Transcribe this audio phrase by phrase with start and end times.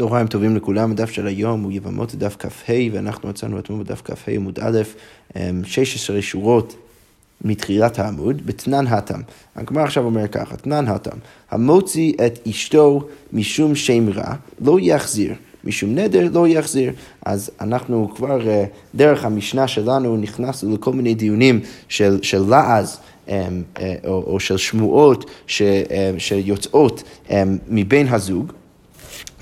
[0.00, 4.30] צהריים טובים לכולם, הדף של היום הוא יבמות דף כ"ה, ואנחנו מצאנו אתמול בדף כ"ה
[4.30, 4.80] עמוד א',
[5.64, 6.76] 16 אמ, שורות
[7.44, 9.20] מתחילת העמוד, בתנן התם.
[9.56, 11.16] הגמרא עכשיו אומר ככה, תנן התם,
[11.50, 15.34] המוציא את אשתו משום שם רע, לא יחזיר.
[15.64, 16.92] משום נדר לא יחזיר.
[17.26, 18.64] אז אנחנו כבר, אה,
[18.94, 22.98] דרך המשנה שלנו, נכנסנו לכל מיני דיונים של, של לעז.
[23.28, 28.52] אמ, אה, או, או של שמועות ש, אה, שיוצאות אמ, מבין הזוג.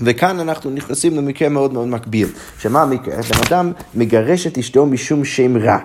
[0.01, 2.27] וכאן אנחנו נכנסים למקרה מאוד מאוד מקביל.
[2.59, 3.15] שמה המקרה?
[3.15, 5.77] בן אדם מגרש את אשתו משום שם רע.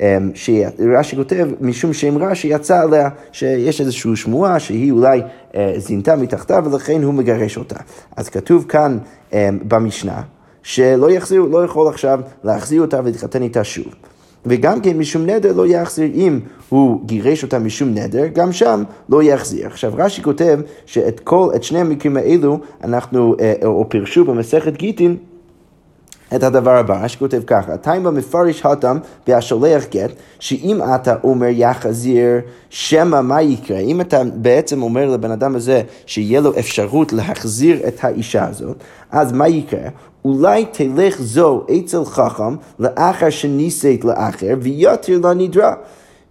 [0.00, 5.22] אמ, שרש"י כותב, משום שם רע שיצא עליה, שיש איזושהי שמועה שהיא אולי
[5.54, 7.76] אה, זינתה מתחתיו ולכן הוא מגרש אותה.
[8.16, 8.98] אז כתוב כאן
[9.32, 10.22] אמ, במשנה,
[10.62, 13.94] שלא יחזיר, לא יכול עכשיו להחזיר אותה ולהתחתן איתה שוב.
[14.46, 19.22] וגם כן משום נדר לא יחזיר, אם הוא גירש אותה משום נדר, גם שם לא
[19.22, 19.66] יחזיר.
[19.66, 25.16] עכשיו רש"י כותב שאת כל, את שני המקרים האלו אנחנו, אה, או פירשו במסכת גיטין,
[26.36, 32.40] את הדבר הבא, רש"י כותב ככה, תיים במפרש התם והשולח גט, שאם אתה אומר יחזיר,
[32.70, 33.78] שמא מה יקרה?
[33.78, 38.76] אם אתה בעצם אומר לבן אדם הזה שיהיה לו אפשרות להחזיר את האישה הזאת,
[39.10, 39.88] אז מה יקרה?
[40.24, 45.74] אולי תלך זו אצל חכם לאחר שנישאת לאחר ויותר לנדרה.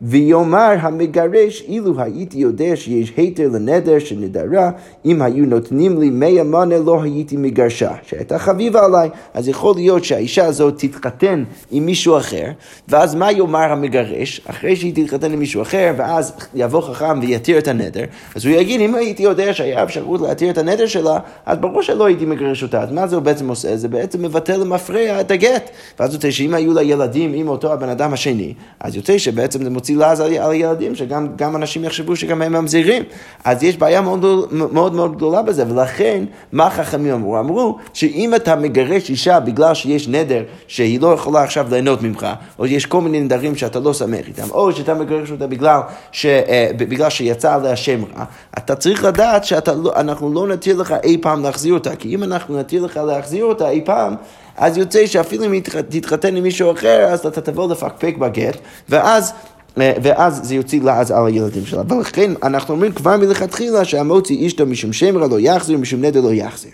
[0.01, 4.71] ויאמר המגרש, אילו הייתי יודע שיש היתר לנדר שנדרה,
[5.05, 9.09] אם היו נותנים לי מאה מנה לא הייתי מגרשה, שהייתה חביבה עליי.
[9.33, 12.45] אז יכול להיות שהאישה הזאת תתחתן עם מישהו אחר,
[12.87, 14.41] ואז מה יאמר המגרש?
[14.45, 18.03] אחרי שהיא תתחתן עם מישהו אחר, ואז יבוא חכם ויתיר את הנדר,
[18.35, 22.05] אז הוא יגיד, אם הייתי יודע שהיה אפשרות להתיר את הנדר שלה, אז ברור שלא
[22.05, 22.81] הייתי מגרש אותה.
[22.81, 23.77] אז מה זה הוא בעצם עושה?
[23.77, 25.69] זה בעצם מבטל למפרע את הגט.
[25.99, 29.69] ואז יוצא שאם היו לה ילדים עם אותו הבן אדם השני, אז יוצא שבעצם זה
[29.69, 33.03] מוציא מוציא לעז על, ילדים, שגם אנשים יחשבו שגם הם ממזירים.
[33.43, 37.39] אז יש בעיה מאוד מאוד, מאוד גדולה בזה, ולכן, מה חכמים אמרו?
[37.39, 42.27] אמרו שאם אתה מגרש אישה בגלל שיש נדר שהיא לא יכולה עכשיו ליהנות ממך,
[42.59, 45.79] או יש כל מיני נדרים שאתה לא שמח איתם, או שאתה מגרש אותה בגלל,
[46.11, 48.23] ש, אה, בגלל שיצא עליה שם רע,
[48.57, 52.85] אתה צריך לדעת שאנחנו לא נתיר לך אי פעם להחזיר אותה, כי אם אנחנו נתיר
[52.85, 54.15] לך להחזיר אותה אי פעם,
[54.57, 55.59] אז יוצא שאפילו אם
[55.89, 58.57] תתחתן עם מישהו אחר, אז אתה תבוא לפקפק בגט,
[58.89, 59.33] ואז
[59.77, 61.81] ואז זה יוציא לעז על הילדים שלה.
[61.87, 66.33] ולכן אנחנו אומרים כבר מלכתחילה שהמוציא אשתו משום שם רע לא יחזיר, משום נדר לא
[66.33, 66.71] יחזיר.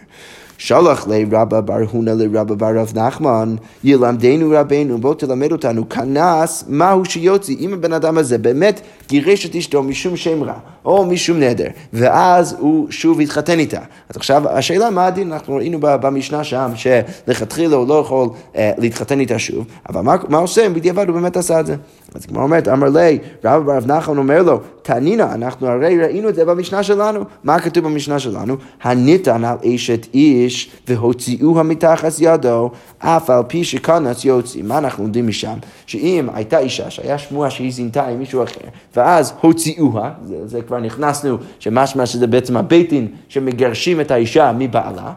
[0.58, 7.06] שלח לרבא בר הונא לרבא בר רב נחמן, ילמדנו רבנו, בוא תלמד אותנו, כנס, מהו
[7.06, 10.54] שיוציא, אם הבן אדם הזה באמת גירש את אשתו משום שם רע,
[10.86, 13.80] או משום נדר, ואז הוא שוב התחתן איתה.
[14.10, 19.20] אז עכשיו, השאלה מה הדין, אנחנו ראינו במשנה שם, שלכתחילה הוא לא יכול אה, להתחתן
[19.20, 21.76] איתה שוב, אבל מה, מה עושה אם בדיעבד הוא באמת עשה את זה?
[22.16, 26.36] אז כמו אומרת, אמר לי, רב ברב נחמן אומר לו, תנינה, אנחנו הרי ראינו את
[26.36, 27.24] זה במשנה שלנו.
[27.44, 28.56] מה כתוב במשנה שלנו?
[28.84, 30.45] הניתן על אשת איש
[30.88, 34.64] והוציאוה מתחת ידו, אף על פי שכנס יוציא.
[34.64, 35.58] מה אנחנו לומדים משם?
[35.86, 40.80] שאם הייתה אישה שהיה שמועה שהיא זינתה עם מישהו אחר, ואז הוציאוה, זה, זה כבר
[40.80, 45.14] נכנסנו, שמשמע שזה בעצם הבית דין שמגרשים את האישה מבעלה.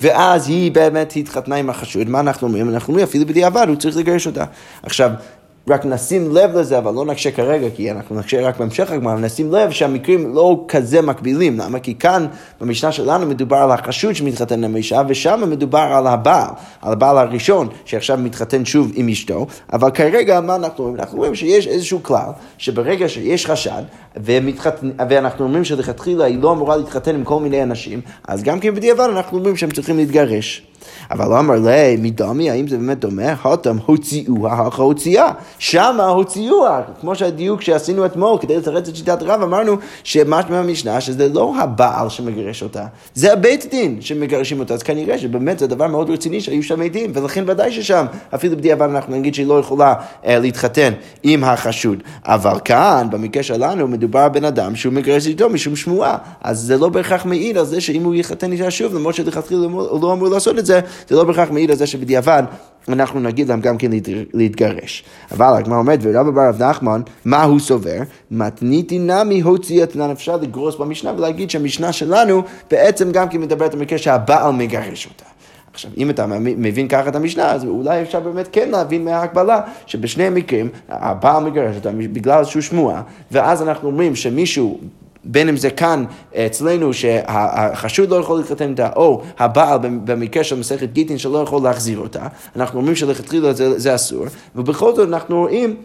[0.00, 2.68] ואז היא באמת התחתנה עם החשוד, מה אנחנו אומרים?
[2.68, 4.44] אנחנו אומרים אפילו בדיעבד הוא צריך לגרש אותה.
[4.82, 5.10] עכשיו,
[5.68, 9.52] רק נשים לב לזה, אבל לא נקשה כרגע, כי אנחנו נקשה רק בהמשך הגמרא, נשים
[9.52, 11.58] לב שהמקרים לא כזה מקבילים.
[11.58, 11.78] למה?
[11.78, 12.26] כי כאן
[12.60, 16.50] במשנה שלנו מדובר על החשוד שמתחתן עם אישה, ושם מדובר על הבעל,
[16.82, 21.00] על הבעל הראשון, שעכשיו מתחתן שוב עם אשתו, אבל כרגע מה אנחנו רואים?
[21.00, 23.82] אנחנו רואים שיש איזשהו כלל, שברגע שיש חשד,
[24.16, 28.74] ומתחתן, ואנחנו אומרים שלכתחילה היא לא אמורה להתחתן עם כל מיני אנשים, אז גם כן
[28.74, 30.73] בדיעבד אנחנו אומרים שהם צריכים להתגרש.
[31.10, 33.34] אבל אמר לי, מדמי, האם זה באמת דומה?
[33.42, 35.32] הותם הוציאוה, הוציאה.
[35.58, 36.82] שמה הוציאוה.
[37.00, 42.08] כמו שהדיוק שעשינו אתמול, כדי לתרץ את שיטת הרב, אמרנו שמשמע במשנה שזה לא הבעל
[42.08, 44.74] שמגרש אותה, זה הבית דין שמגרשים אותה.
[44.74, 48.88] אז כנראה שבאמת זה דבר מאוד רציני שהיו שם עדים, ולכן ודאי ששם, אפילו בדיעבד
[48.90, 49.94] אנחנו נגיד שהיא לא יכולה
[50.26, 52.02] אה, להתחתן עם החשוד.
[52.24, 56.16] אבל כאן, במקרה שלנו, מדובר בן אדם שהוא מגרש איתו משום שמועה.
[56.42, 60.02] אז זה לא בהכרח מעיד על זה שאם הוא יחתן איתה שוב, למרות שלכתחילה הוא
[60.02, 60.73] לא אמור לעשות את זה,
[61.08, 62.42] זה לא בהכרח מעיד על זה שבדיעבד
[62.88, 63.90] אנחנו נגיד להם גם כן
[64.34, 65.04] להתגרש.
[65.32, 67.98] אבל הגמרא אומרת, ורבא בר רב נחמן, מה הוא סובר?
[68.30, 70.10] מתניתי נמי הוציא אתנן.
[70.10, 75.24] אפשר לגרוס במשנה ולהגיד שהמשנה שלנו בעצם גם כן מדברת על מקרה שהבעל מגרש אותה.
[75.72, 80.24] עכשיו, אם אתה מבין ככה את המשנה, אז אולי אפשר באמת כן להבין מההקבלה שבשני
[80.24, 84.80] המקרים הבעל מגרש אותה בגלל שהוא שמועה, ואז אנחנו אומרים שמישהו
[85.24, 86.04] בין אם זה כאן
[86.34, 91.98] אצלנו שהחשוד לא יכול להתחתן איתה, או הבעל במקרה של מסכת גיטין שלא יכול להחזיר
[91.98, 92.26] אותה,
[92.56, 94.26] אנחנו אומרים שלכתחילה זה, זה אסור,
[94.56, 95.76] ובכל זאת אנחנו רואים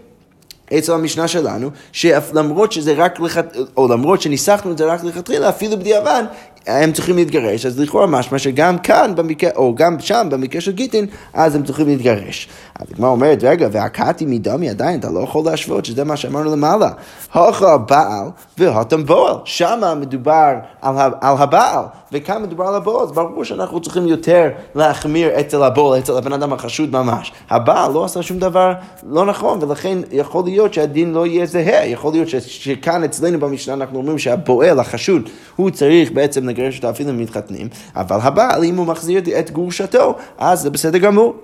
[0.78, 3.58] אצל המשנה שלנו, שלמרות שזה רק, לכת...
[3.78, 6.24] או למרות שניסחנו את זה רק לכתחילה, אפילו בדיעבד,
[6.70, 11.06] הם צריכים להתגרש, אז לכאורה משמע שגם כאן, במקרה, או גם שם, במקרה של גיטין,
[11.34, 12.48] אז הם צריכים להתגרש.
[12.80, 16.90] אז הגמרא אומרת, רגע, והקעתי מדמי עדיין, אתה לא יכול להשוות, שזה מה שאמרנו למעלה.
[17.34, 18.28] הוכה בעל
[18.58, 19.36] והותם בועל.
[19.46, 25.40] שמה מדובר על, על הבעל, וכאן מדובר על הבועל, אז ברור שאנחנו צריכים יותר להחמיר
[25.40, 27.32] אצל הבועל, אצל הבן אדם החשוד ממש.
[27.50, 28.74] הבעל לא עשה שום דבר
[29.10, 31.86] לא נכון, ולכן יכול להיות שהדין לא יהיה זהה.
[31.86, 36.48] יכול להיות ש, שכאן אצלנו במשנה אנחנו אומרים שהבועל, החשוד, הוא צריך בעצם
[36.90, 41.36] אפילו אם מתחתנים, אבל הבעל, אם הוא מחזיר את גרושתו, אז זה בסדר גמור.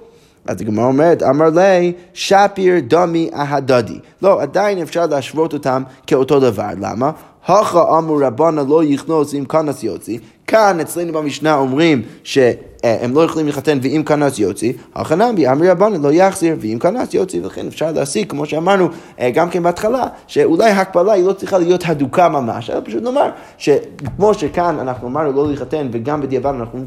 [0.47, 3.99] אז הגמרא אומרת, אמר לי, שפיר דומי אהדדי.
[4.21, 6.69] לא, עדיין אפשר להשוות אותם כאותו דבר.
[6.81, 7.11] למה?
[7.45, 10.19] הכה אמרו רבנה לא יכנוס עם כנס יוציא.
[10.47, 12.37] כאן אצלנו במשנה אומרים ש...
[12.85, 17.13] אה, הם לא יכולים להתחתן ואם כנס יוציא, החנמי אמרי רבנן לא יחזיר ואם כנס
[17.13, 18.87] יוציא, ולכן אפשר להסיק, כמו שאמרנו
[19.19, 23.29] אה, גם כן בהתחלה, שאולי הקבלה היא לא צריכה להיות הדוקה ממש, אלא פשוט נאמר
[23.57, 26.79] שכמו שכאן אנחנו אמרנו לא להתחתן וגם בדיעבד אנחנו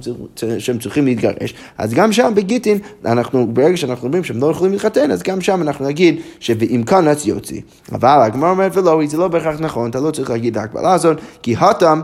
[0.59, 5.11] שהם צריכים להתגרש, אז גם שם בגיטין, אנחנו, ברגע שאנחנו אומרים שהם לא יכולים להתחתן,
[5.11, 7.61] אז גם שם אנחנו נגיד ש"ואם כנס יוציא".
[7.93, 11.19] אבל הגמרא אומרת ולא, זה לא בהכרח נכון, אתה לא צריך להגיד את ההקבלה הזאת,
[11.43, 12.01] כי התם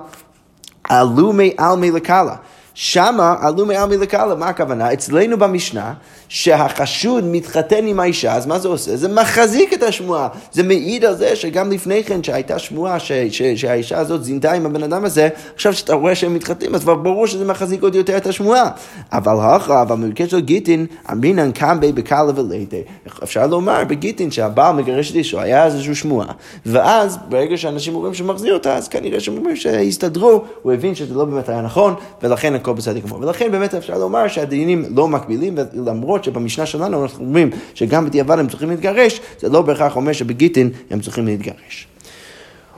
[0.84, 2.34] עלו מעלמי לקאלה.
[2.74, 4.92] שמה עלו מעלמי לקאלה, מה הכוונה?
[4.92, 5.94] אצלנו במשנה,
[6.34, 8.96] שהחשוד מתחתן עם האישה, אז מה זה עושה?
[8.96, 10.28] זה מחזיק את השמועה.
[10.52, 14.66] זה מעיד על זה שגם לפני כן, שהייתה שמועה ש, ש, שהאישה הזאת זינתה עם
[14.66, 18.16] הבן אדם הזה, עכשיו שאתה רואה שהם מתחתנים, אז כבר ברור שזה מחזיק עוד יותר
[18.16, 18.70] את השמועה.
[19.12, 22.82] אבל הכרע, אבל במקרה של גיטין, אמרינן קם בי בקאלה ולידי.
[23.22, 26.28] אפשר לומר בגיטין שהבעל מגרש את אישו, היה איזושהי שמועה.
[26.66, 31.24] ואז, ברגע שאנשים אומרים שמחזיר אותה, אז כנראה שהם אומרים שהסתדרו, הוא הבין שזה לא
[31.24, 33.18] באמת היה נכון, ולכן הכל בסדר גמור.
[33.20, 38.48] ולכן באמת אפשר לומר שהדינים לא מקבילים, ולמרות שבמשנה שלנו אנחנו אומרים שגם בדיעבד הם
[38.48, 41.86] צריכים להתגרש, זה לא בהכרח אומר שבגיטין הם צריכים להתגרש.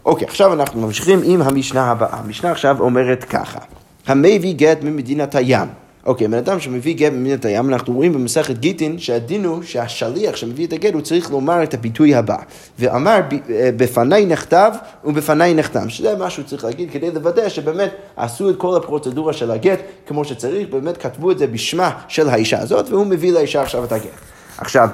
[0.04, 2.18] אוקיי, עכשיו אנחנו ממשיכים עם המשנה הבאה.
[2.18, 3.58] המשנה עכשיו אומרת ככה,
[4.06, 5.68] המביא גט ממדינת הים.
[6.06, 10.66] אוקיי, בן אדם שמביא גט ממדינת הים, אנחנו רואים במסכת גיטין שהדין הוא שהשליח שמביא
[10.66, 12.36] את הגט הוא צריך לומר את הביטוי הבא.
[12.78, 13.20] ואמר,
[13.50, 14.72] אה, בפניי נכתב
[15.04, 19.50] ובפניי נחתם, שזה מה שהוא צריך להגיד כדי לוודא שבאמת עשו את כל הפרוצדורה של
[19.50, 23.84] הגט כמו שצריך, באמת כתבו את זה בשמה של האישה הזאת, והוא מביא לאישה עכשיו
[23.84, 24.10] את הגט.
[24.58, 24.88] עכשיו,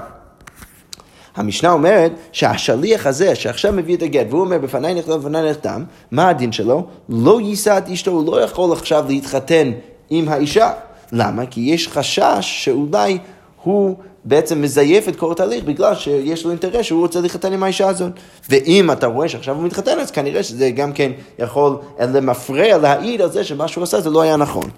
[1.36, 6.28] המשנה אומרת שהשליח הזה שעכשיו מביא את הגט והוא אומר בפניי נכתב ובפניי נחתם, מה
[6.28, 6.86] הדין שלו?
[7.08, 9.70] לא יישא את אשתו, הוא לא יכול עכשיו להתחתן
[10.10, 10.70] עם האישה.
[11.12, 11.46] למה?
[11.46, 13.18] כי יש חשש שאולי
[13.62, 17.88] הוא בעצם מזייף את כל התהליך בגלל שיש לו אינטרס שהוא רוצה להתחתן עם האישה
[17.88, 18.12] הזאת.
[18.50, 23.30] ואם אתה רואה שעכשיו הוא מתחתן, אז כנראה שזה גם כן יכול למפרע, להעיד על
[23.30, 24.70] זה שמה שהוא עשה זה לא היה נכון.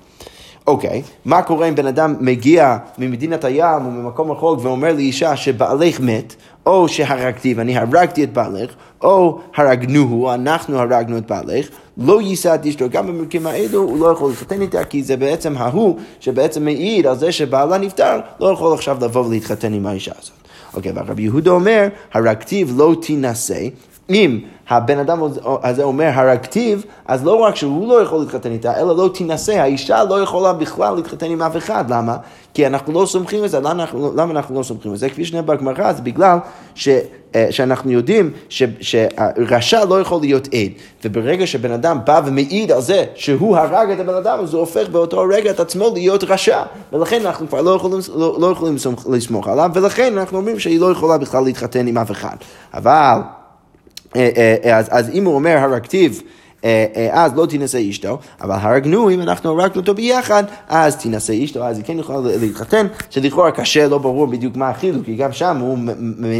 [0.67, 6.01] אוקיי, מה קורה אם בן אדם מגיע ממדינת הים או ממקום רחוק ואומר לאישה שבעלך
[6.01, 6.35] מת,
[6.67, 8.71] או שהרגתי ואני הרגתי את בעלך,
[9.03, 11.67] או הרגנוהו, אנחנו הרגנו את בעלך,
[11.99, 15.57] לא יישא את אשתו, גם במקרים האלו הוא לא יכול להתחתן איתה, כי זה בעצם
[15.57, 20.33] ההוא שבעצם מעיד על זה שבעלה נפטר, לא יכול עכשיו לבוא ולהתחתן עם האישה הזאת.
[20.75, 23.69] אוקיי, okay, והרבי יהודה אומר, הרגתיו לא תינשא,
[24.11, 25.23] אם הבן אדם
[25.63, 30.05] הזה אומר הרגתיו, אז לא רק שהוא לא יכול להתחתן איתה, אלא לא תינשא, האישה
[30.05, 32.17] לא יכולה בכלל להתחתן עם אף אחד, למה?
[32.55, 35.09] כי אנחנו לא סומכים על זה, למה אנחנו, למה אנחנו לא סומכים על זה?
[35.09, 36.39] כפי שנראה בגמרא, זה בגלל
[36.75, 36.89] ש,
[37.35, 40.71] אה, שאנחנו יודעים ש, שרשע לא יכול להיות עד,
[41.05, 44.89] וברגע שבן אדם בא ומעיד על זה שהוא הרג את הבן אדם, אז הוא הופך
[44.89, 46.63] באותו רגע את עצמו להיות רשע,
[46.93, 48.77] ולכן אנחנו כבר לא יכולים, לא, לא יכולים
[49.09, 52.37] לסמוך עליו, ולכן אנחנו אומרים שהיא לא יכולה בכלל להתחתן עם אף אחד.
[52.75, 53.21] אבל...
[54.17, 56.11] אה, אה, אה, אז, אז אם הוא אומר הרגתיו
[57.11, 61.77] אז לא תינשא אשתו, אבל הרגנו, אם אנחנו הרגנו אותו ביחד, אז תינשא אשתו, אז
[61.77, 65.79] היא כן יכולה להתחתן, שלכאורה קשה, לא ברור בדיוק מה החילוק, כי גם שם הוא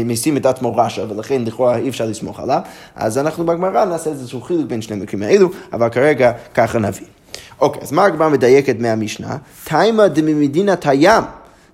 [0.05, 2.59] משים את עצמו רשע, ולכן לכאורה אי אפשר לסמוך עליו,
[2.95, 7.07] אז אנחנו בגמרא נעשה איזשהו חילוק בין שני מקרים האלו, אבל כרגע ככה נבין.
[7.61, 9.37] אוקיי, אז מה הגמרא מדייקת מהמשנה?
[9.63, 11.23] תימא דממדינת הים.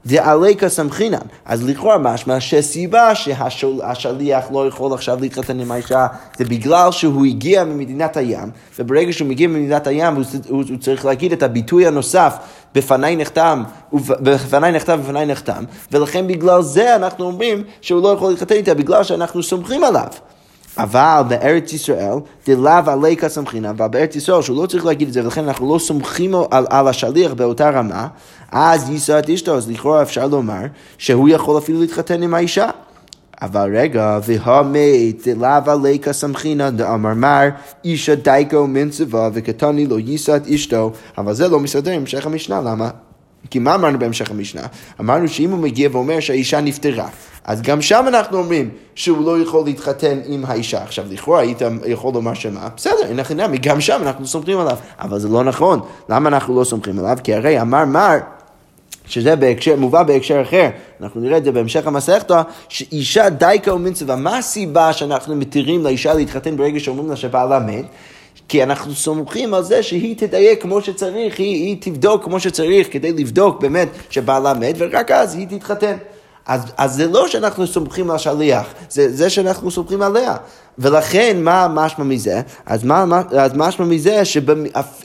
[0.05, 1.17] דעליקה סמכינן.
[1.45, 7.63] אז לכאורה משמע שהסיבה שהשליח לא יכול עכשיו להתחתן עם האישה זה בגלל שהוא הגיע
[7.63, 12.37] ממדינת הים, וברגע שהוא מגיע ממדינת הים הוא, הוא, הוא צריך להגיד את הביטוי הנוסף
[12.75, 18.55] בפניי נחתם, בפניי נכתב ובפניי נחתם, ולכן בגלל זה אנחנו אומרים שהוא לא יכול להתחתן
[18.55, 20.07] איתה, בגלל שאנחנו סומכים עליו.
[20.77, 22.15] אבל בארץ ישראל,
[22.47, 25.79] דלאו עלי כסמכינא, אבל בארץ ישראל שהוא לא צריך להגיד את זה, ולכן אנחנו לא
[25.79, 28.07] סומכים על, על השליח באותה רמה,
[28.51, 30.61] אז יישא את אשתו, אז לכאורה אפשר לומר
[30.97, 32.69] שהוא יכול אפילו להתחתן עם האישה.
[33.41, 37.49] אבל רגע, והמת דלאו עלי כסמכינא דאמר מר,
[37.85, 42.61] אישה דייקו מנצבה וקטני לא יישא את אשתו, אבל זה לא מסתדר עם המשך המשנה,
[42.61, 42.89] למה?
[43.49, 44.61] כי מה אמרנו בהמשך המשנה?
[44.99, 47.07] אמרנו שאם הוא מגיע ואומר שהאישה נפטרה,
[47.45, 50.83] אז גם שם אנחנו אומרים שהוא לא יכול להתחתן עם האישה.
[50.83, 52.67] עכשיו, לכאורה היית יכול לומר שמה?
[52.77, 54.77] בסדר, אין לך עניין, גם שם אנחנו סומכים עליו.
[54.99, 55.79] אבל זה לא נכון.
[56.09, 57.17] למה אנחנו לא סומכים עליו?
[57.23, 58.17] כי הרי אמר מר...
[59.07, 60.69] שזה בהקשר, מובא בהקשר אחר,
[61.01, 66.57] אנחנו נראה את זה בהמשך המסכתא, שאישה דייקה ומצווה, מה הסיבה שאנחנו מתירים לאישה להתחתן
[66.57, 67.85] ברגע שאומרים לה שבעלה מת?
[68.47, 73.11] כי אנחנו סומכים על זה שהיא תדייק כמו שצריך, היא, היא תבדוק כמו שצריך כדי
[73.13, 75.97] לבדוק באמת שבעלה מת, ורק אז היא תתחתן.
[76.45, 80.35] אז, אז זה לא שאנחנו סומכים על השליח, זה, זה שאנחנו סומכים עליה.
[80.77, 82.41] ולכן, מה משמע מזה?
[82.65, 84.21] אז מה אז משמע מזה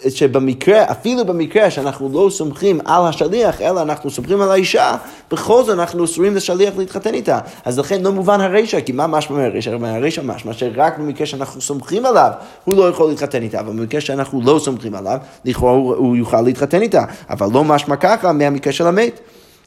[0.09, 4.97] שבמקרה, אפילו במקרה שאנחנו לא סומכים על השליח, אלא אנחנו סומכים על האישה,
[5.31, 7.39] בכל זאת אנחנו אוסרים לשליח להתחתן איתה.
[7.65, 9.71] אז לכן לא מובן הרישא, כי מה משמע מהרישא?
[9.81, 12.31] הרישא משמע שרק במקרה שאנחנו סומכים עליו,
[12.65, 16.41] הוא לא יכול להתחתן איתה, אבל במקרה שאנחנו לא סומכים עליו, לכאורה הוא, הוא יוכל
[16.41, 17.05] להתחתן איתה.
[17.31, 19.21] אבל לא משמע ככה מהמקרה של המת.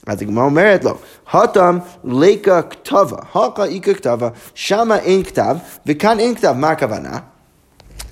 [0.08, 0.98] אז הגמרא אומרת לו,
[1.34, 7.20] הטם ליקה כתבה, הכה איקה כתבה, שמה אין כתב, וכאן אין כתב, מה הכוונה?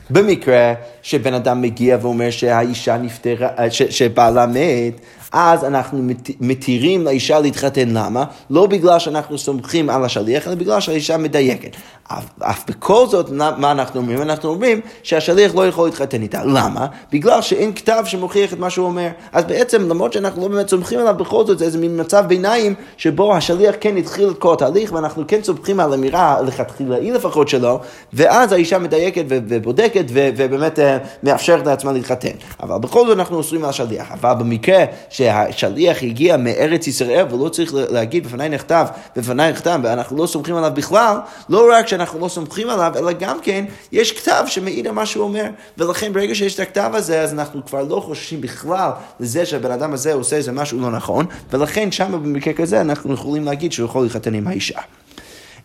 [0.09, 6.03] במקרה שבן אדם מגיע ואומר שהאישה נפטרה, שבעלה מת, אז אנחנו
[6.39, 7.89] מתירים לאישה להתחתן.
[7.89, 8.23] למה?
[8.49, 11.75] לא בגלל שאנחנו סומכים על השליח, אלא בגלל שהאישה מדייקת.
[12.07, 14.21] אף, אף בכל זאת, מה אנחנו אומרים?
[14.21, 16.43] אנחנו אומרים שהשליח לא יכול להתחתן איתה.
[16.43, 16.85] למה?
[17.11, 19.07] בגלל שאין כתב שמוכיח את מה שהוא אומר.
[19.31, 22.73] אז בעצם, למרות שאנחנו לא באמת סומכים עליו, בכל זאת זה איזה מין מצב ביניים,
[22.97, 27.79] שבו השליח כן התחיל את כל התהליך, ואנחנו כן סומכים על אמירה לכתחילאי לפחות שלו,
[28.13, 32.31] ואז האישה מדייקת ובודקת, ובאמת אה, מאפשרת לעצמה להתחתן.
[32.63, 34.11] אבל בכל זאת אנחנו אוסרים על השליח.
[34.11, 34.85] אבל במקרה
[35.17, 40.71] שהשליח הגיע מארץ ישראל ולא צריך להגיד בפניי נכתב, בפניי נכתב, ואנחנו לא סומכים עליו
[40.75, 41.17] בכלל,
[41.49, 45.23] לא רק שאנחנו לא סומכים עליו, אלא גם כן יש כתב שמעיד על מה שהוא
[45.23, 45.45] אומר.
[45.77, 49.93] ולכן ברגע שיש את הכתב הזה, אז אנחנו כבר לא חוששים בכלל לזה שהבן אדם
[49.93, 54.03] הזה עושה איזה משהו לא נכון, ולכן שם במקרה כזה אנחנו יכולים להגיד שהוא יכול
[54.03, 54.79] להתחתן עם האישה.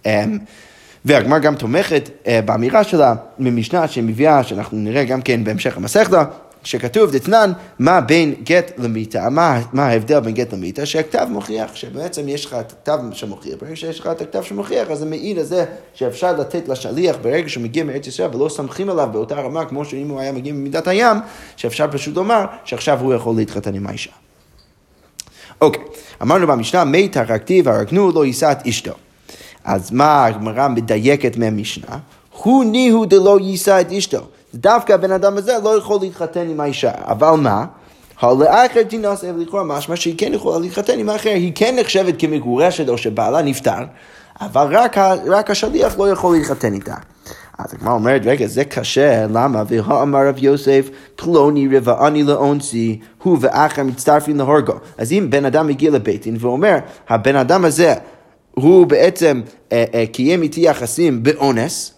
[0.06, 0.38] אמ,
[1.04, 6.24] והגמר גם תומכת uh, באמירה שלה ממשנה שמביאה, שאנחנו נראה גם כן בהמשך המסכתה,
[6.64, 12.28] שכתוב דתנן, מה בין גט למיתה, מה, מה ההבדל בין גט למיתה, שהכתב מוכיח, שבעצם
[12.28, 15.44] יש לך את הכתב שמוכיח, ברגע שיש לך את הכתב שמוכיח, אז זה מעיד על
[15.44, 15.64] זה
[15.94, 20.08] שאפשר לתת לשליח ברגע שהוא מגיע מארץ ישראל ולא סומכים עליו באותה רמה כמו שאם
[20.08, 21.16] הוא היה מגיע ממידת הים,
[21.56, 24.10] שאפשר פשוט לומר שעכשיו הוא יכול להתחתן עם האישה.
[25.60, 25.82] אוקיי,
[26.22, 28.92] אמרנו במשנה, מת הרגתי והרגנו לא יישא את אשתו.
[29.64, 31.98] אז מה הגמרא מדייקת מהמשנה?
[32.32, 34.26] הוא ניהו דלא יישא את אשתו.
[34.54, 36.90] דווקא הבן אדם הזה לא יכול להתחתן עם האישה.
[36.94, 37.64] אבל מה?
[38.20, 42.88] הלאחר תינס אב לכאורה משמע שהיא כן יכולה להתחתן עם האחר, היא כן נחשבת כמגורשת
[42.88, 43.84] או שבעלה נפטר,
[44.40, 46.94] אבל רק, רק השליח לא יכול להתחתן איתה.
[47.58, 49.62] אז הגמרא אומרת, רגע, זה קשה, למה?
[49.68, 54.72] והאמר רב יוסף, פלוני רבעני לאונסי, הוא ואחר מצטרפים להורגו.
[54.98, 56.76] אז אם בן אדם מגיע לבית דין ואומר,
[57.08, 57.94] הבן אדם הזה,
[58.54, 59.40] הוא בעצם
[59.72, 61.94] אה, אה, קיים איתי יחסים באונס,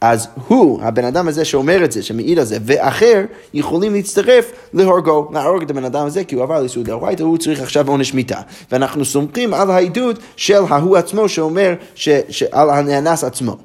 [0.00, 3.24] אז הוא, הבן אדם הזה שאומר את זה, שמעיד על זה, ואחר,
[3.54, 7.62] יכולים להצטרף להורגו, להרוג את הבן אדם הזה, כי הוא עבר לאיסור דאורייתא, הוא צריך
[7.62, 8.40] עכשיו עונש מיתה.
[8.72, 12.08] ואנחנו סומכים על העדות של ההוא עצמו שאומר, ש,
[12.52, 13.56] על הנאנס עצמו.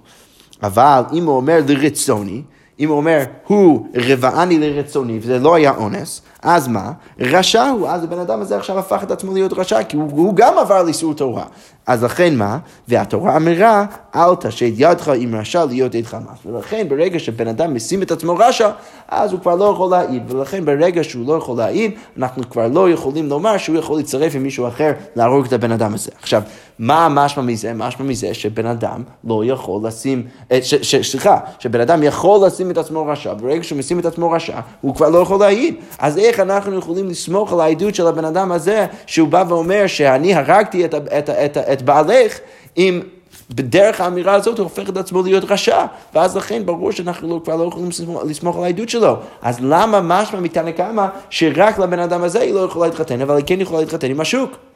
[0.63, 2.41] אבל אם הוא אומר לרצוני,
[2.79, 6.91] אם הוא אומר, הוא רבעני לרצוני, וזה לא היה אונס, אז מה?
[7.19, 10.35] רשע הוא, אז הבן אדם הזה עכשיו הפך את עצמו להיות רשע, כי הוא, הוא
[10.35, 11.43] גם עבר לאיסור תורה.
[11.87, 12.57] אז לכן מה?
[12.87, 13.85] והתורה אמרה,
[14.15, 16.37] אל תשד ידך עם רשע להיות עד חמאס.
[16.45, 18.69] ולכן ברגע שבן אדם משים את עצמו רשע,
[19.07, 20.31] אז הוא כבר לא יכול להעיד.
[20.31, 24.43] ולכן ברגע שהוא לא יכול להעיד, אנחנו כבר לא יכולים לומר שהוא יכול להצטרף עם
[24.43, 26.11] מישהו אחר להרוג את הבן אדם הזה.
[26.21, 26.41] עכשיו,
[26.79, 27.73] מה משמע מזה?
[27.73, 30.59] משמע מזה שבן אדם לא יכול לשים, אה,
[31.01, 34.95] סליחה, שבן אדם יכול לשים את עצמו רשע, ברגע שהוא משים את עצמו רשע, הוא
[34.95, 35.75] כבר לא יכול להעיד.
[35.99, 40.35] אז איך אנחנו יכולים לסמוך על העדות של הבן אדם הזה, שהוא בא ואומר שאני
[40.35, 42.39] הרגתי את, את, את, את בעלך,
[42.77, 43.01] אם
[43.49, 47.55] בדרך האמירה הזאת הוא הופך את עצמו להיות רשע, ואז לכן ברור שאנחנו לא, כבר
[47.55, 47.89] לא יכולים
[48.25, 49.15] לסמוך על העדות שלו.
[49.41, 53.45] אז למה משמע מתנא קמא שרק לבן אדם הזה היא לא יכולה להתחתן, אבל היא
[53.47, 54.72] כן יכולה להתחתן עם השוק?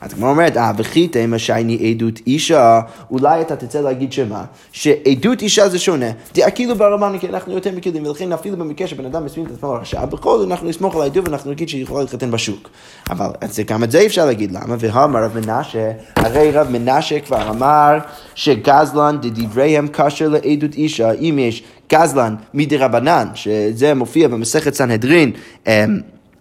[0.00, 4.44] אז כמו אומרת, אה, וכי תימא שייני עדות אישה, אולי אתה תצא להגיד שמה?
[4.72, 6.06] שעדות אישה זה שונה.
[6.54, 10.04] כאילו ברמנו, כי אנחנו יותר מכירים, ולכן אפילו במקרה שבן אדם מסכים את עצמו לרשע,
[10.04, 12.68] בכל זאת אנחנו נסמוך על העדות ואנחנו נגיד שהיא יכולה להתחתן בשוק.
[13.10, 13.26] אבל
[13.66, 14.76] גם את זה אפשר להגיד, למה?
[14.78, 17.98] והאמר רב מנשה, הרי רב מנשה כבר אמר
[18.34, 21.62] שגזלן דדבריהם כאשר לעדות אישה, אם יש
[21.92, 25.32] גזלן מדרבנן, שזה מופיע במסכת סנהדרין,
[25.66, 26.00] אמ,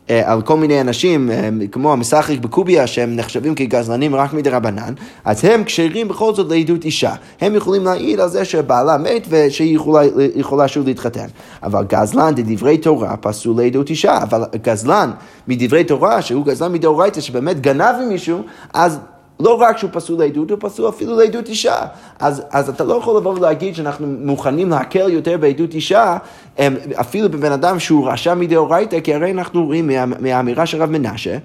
[0.09, 4.93] על כל מיני אנשים, אה, כמו המשחק בקוביה, שהם נחשבים כגזלנים רק מדי רבנן,
[5.25, 7.13] אז הם כשרים בכל זאת לעדות אישה.
[7.41, 10.01] הם יכולים להעיד על זה שבעלה מת ושהיא יכולה,
[10.35, 11.25] יכולה שוב להתחתן.
[11.63, 15.11] אבל גזלן דברי תורה פסול לעדות אישה, אבל גזלן
[15.47, 18.41] מדברי תורה, שהוא גזלן מדאורייתא, שבאמת גנב ממישהו,
[18.73, 18.99] אז
[19.39, 21.75] לא רק שהוא פסול לעדות, הוא פסול אפילו לעדות אישה.
[22.19, 26.17] אז, אז אתה לא יכול לבוא ולהגיד שאנחנו מוכנים להקל יותר בעדות אישה,
[26.93, 31.37] אפילו בבן אדם שהוא רשע מדאורייתא, כי הרי אנחנו רואים מה, מהאמירה של רב מנשה,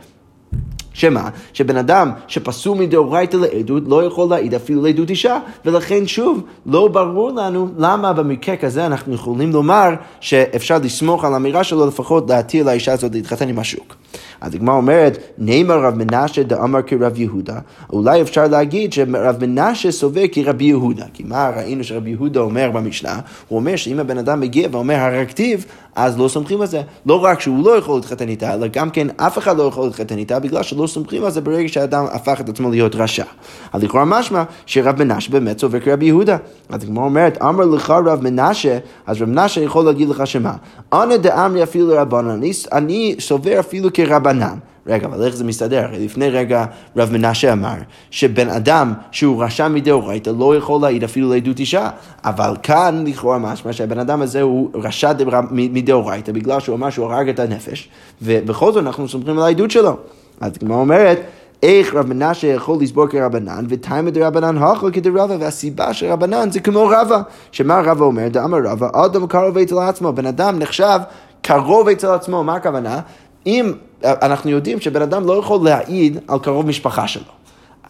[0.92, 1.28] שמה?
[1.52, 7.30] שבן אדם שפסול מדאורייתא לעדות לא יכול להעיד אפילו לעדות אישה, ולכן שוב, לא ברור
[7.30, 12.92] לנו למה במקרה כזה אנחנו יכולים לומר שאפשר לסמוך על האמירה שלו לפחות להתיר לאישה
[12.92, 13.96] הזאת להתחתן עם השוק.
[14.40, 17.58] אז הגמרא אומרת, נאמר רב מנשה דאמר כרב יהודה,
[17.92, 23.20] אולי אפשר להגיד שרב מנשה סובר כרבי יהודה, כי מה ראינו שרב יהודה אומר במשנה?
[23.48, 25.58] הוא אומר שאם הבן אדם מגיע ואומר הרגתיו,
[25.94, 26.82] אז לא סומכים על זה.
[27.06, 30.18] לא רק שהוא לא יכול להתחתן איתה, אלא גם כן אף אחד לא יכול להתחתן
[30.18, 33.24] איתה, בגלל שלא סומכים על זה ברגע שהאדם הפך את עצמו להיות רשע.
[33.72, 36.36] אז לכאורה משמע שרב מנשה באמת סובר כרבי יהודה.
[36.68, 40.52] אז הגמרא אומרת, אמר לך רב מנשה, אז רב מנשה יכול להגיד לך שמה?
[40.92, 42.40] אנא דאמרי אפילו לרבנן,
[42.72, 44.58] אני סובר אפילו כרבנן.
[44.90, 45.86] רגע, אבל איך זה מסתדר?
[45.92, 46.64] לפני רגע
[46.96, 47.74] רב מנשה אמר
[48.10, 51.90] שבן אדם שהוא רשע מדאורייתא לא יכול להעיד אפילו לעדות אישה,
[52.24, 55.12] אבל כאן לכאורה משמע שהבן אדם הזה הוא רשע
[55.50, 57.88] מדאורייתא בגלל שהוא אמר שהוא הרג את הנפש,
[58.22, 59.96] ובכל זאת אנחנו סומכים על העדות שלו.
[60.40, 61.20] אז כמו אומרת,
[61.62, 66.86] איך רב מנשה יכול לסבור כרבנן, ותיימא דרבנן הוכו כדרבא, והסיבה של רבנן זה כמו
[66.86, 67.22] רבא.
[67.52, 68.28] שמה רבא אומר?
[68.28, 70.98] דאמר רבא, אדם קרוב אצל עצמו, בן אדם נחשב
[71.42, 73.00] קרוב אצל עצמו, מה הכוונה?
[73.46, 73.72] אם
[74.04, 77.24] אנחנו יודעים שבן אדם לא יכול להעיד על קרוב משפחה שלו.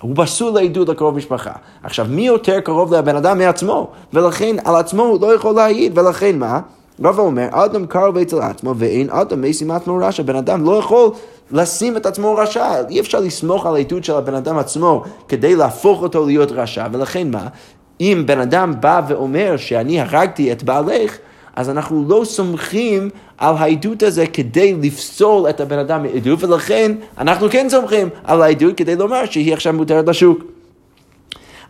[0.00, 1.52] הוא פסול לעדות לקרוב משפחה.
[1.82, 3.90] עכשיו, מי יותר קרוב לבן אדם מעצמו?
[4.12, 6.60] ולכן על עצמו הוא לא יכול להעיד, ולכן מה?
[7.04, 10.22] רבא אומר, אדם קרוב אצל עצמו ואין אדם משים עצמו רשע.
[10.22, 11.10] בן אדם לא יכול
[11.50, 12.66] לשים את עצמו רשע.
[12.88, 16.86] אי אפשר לסמוך על העדות של הבן אדם עצמו כדי להפוך אותו להיות רשע.
[16.92, 17.46] ולכן מה?
[18.00, 21.18] אם בן אדם בא ואומר שאני הרגתי את בעלך,
[21.56, 27.50] אז אנחנו לא סומכים על העדות הזה כדי לפסול את הבן אדם מעדות, ולכן אנחנו
[27.50, 30.44] כן סומכים על העדות כדי לומר שהיא עכשיו מותרת לשוק.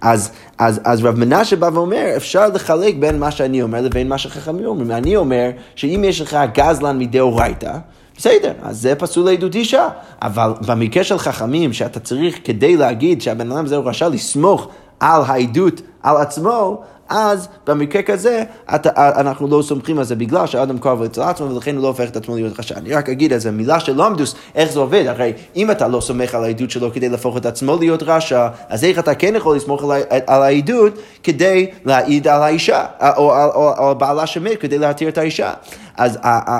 [0.01, 4.19] אז, אז, אז רב מנשה בא ואומר, אפשר לחלק בין מה שאני אומר לבין מה
[4.19, 4.91] שחכמים אומרים.
[4.91, 7.73] אני אומר שאם יש לך גזלן מדאורייתא,
[8.17, 9.89] בסדר, אז זה פסול לעדות אישה.
[10.23, 14.69] אבל במקרה של חכמים, שאתה צריך כדי להגיד שהבן אדם הזה הוא רשע לסמוך
[15.01, 18.43] על העדות על עצמו, אז במקרה כזה
[18.75, 22.09] אתה, אנחנו לא סומכים על זה בגלל שהאדם קרוב אצל עצמו ולכן הוא לא הופך
[22.09, 22.75] את עצמו להיות רשע.
[22.77, 26.35] אני רק אגיד איזה מילה של לומדוס, איך זה עובד, הרי אם אתה לא סומך
[26.35, 29.85] על העדות שלו כדי להפוך את עצמו להיות רשע, אז איך אתה כן יכול לסמוך
[29.85, 29.91] על,
[30.27, 30.93] על העדות
[31.23, 32.85] כדי להעיד על האישה,
[33.17, 33.35] או
[33.77, 35.53] על בעלה שמת כדי להתיר את האישה.
[35.97, 36.19] אז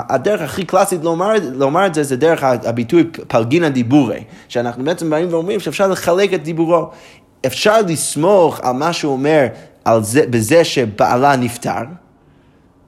[0.09, 5.27] הדרך הכי קלאסית לומר, לומר את זה, זה דרך הביטוי פלגינא דיבורי, שאנחנו בעצם באים
[5.31, 6.89] ואומרים שאפשר לחלק את דיבורו.
[7.45, 9.47] אפשר לסמוך על מה שהוא אומר
[10.01, 11.83] זה, בזה שבעלה נפטר,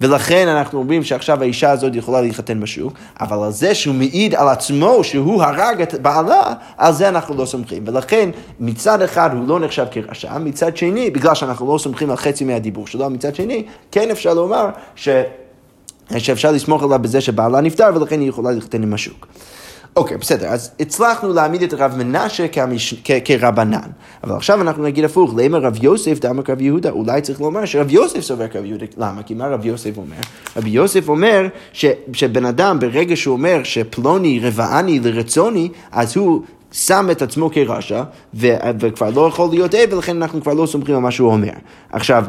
[0.01, 4.47] ולכן אנחנו אומרים שעכשיו האישה הזאת יכולה להתחתן בשוק, אבל על זה שהוא מעיד על
[4.47, 7.83] עצמו שהוא הרג את בעלה, על זה אנחנו לא סומכים.
[7.87, 8.29] ולכן
[8.59, 12.87] מצד אחד הוא לא נחשב כרשע, מצד שני, בגלל שאנחנו לא סומכים על חצי מהדיבור
[12.87, 15.09] שלו, מצד שני, כן אפשר לומר ש...
[16.17, 19.27] שאפשר לסמוך עליו בזה שבעלה נפטר ולכן היא יכולה להתחתן עם השוק.
[19.95, 22.93] אוקיי, בסדר, אז הצלחנו להעמיד את רב מנשה כמש...
[23.03, 23.11] כ...
[23.25, 23.89] כרבנן.
[24.23, 26.89] אבל עכשיו אנחנו נגיד הפוך, למה רב יוסף דאמר כרב יהודה?
[26.89, 28.85] אולי צריך לומר שרב יוסף סובר כרב יהודה.
[28.97, 29.23] למה?
[29.23, 30.15] כי מה רב יוסף אומר?
[30.57, 31.85] רב יוסף אומר ש...
[32.13, 38.03] שבן אדם, ברגע שהוא אומר שפלוני רבעני לרצוני, אז הוא שם את עצמו כרשע,
[38.33, 38.47] ו...
[38.79, 41.53] וכבר לא יכול להיות עד, ולכן אנחנו כבר לא סומכים על מה שהוא אומר.
[41.91, 42.25] עכשיו,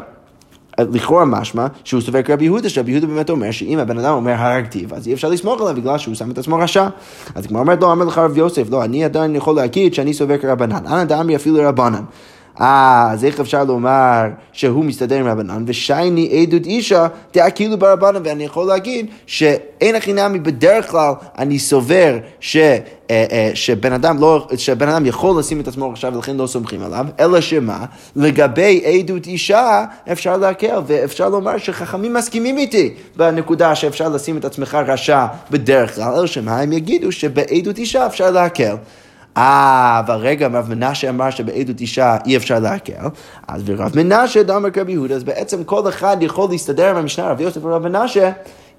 [0.79, 4.95] לכאורה משמע שהוא סובר כרבי יהודה, שרבי יהודה באמת אומר שאם הבן אדם אומר הרגתיו,
[4.95, 6.87] אז אי אפשר לסמוך עליו בגלל שהוא שם את עצמו רשע.
[7.35, 10.37] אז כמו אומרת לו, אמר לך רב יוסף, לא, אני עדיין יכול להגיד שאני סובר
[10.37, 10.85] כרבנן.
[10.87, 12.03] אנא דאמרי אפילו רבנן.
[12.61, 17.07] אה, אז איך אפשר לומר שהוא מסתדר עם רבנן, ושייני עדות אישה?
[17.33, 22.79] דעה כאילו ברבנן, ואני יכול להגיד שאין הכי נמי בדרך כלל אני סובר ש, אה,
[23.09, 27.05] אה, שבן, אדם לא, שבן אדם יכול לשים את עצמו עכשיו ולכן לא סומכים עליו,
[27.19, 34.37] אלא שמה, לגבי עדות אישה אפשר להקל, ואפשר לומר שחכמים מסכימים איתי בנקודה שאפשר לשים
[34.37, 38.75] את עצמך רשע בדרך כלל, אלא שמה, הם יגידו שבעדות אישה אפשר להקל.
[39.37, 42.93] אה, אבל רגע, רב מנשה אמר שבעדות אישה אי אפשר להקל,
[43.47, 47.41] אז ורב מנשה דאמר כרבי יהודה, אז בעצם כל אחד יכול להסתדר עם המשנה רב
[47.41, 48.31] יוסף ורב מנשה.